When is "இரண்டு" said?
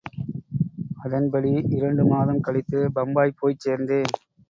1.69-2.05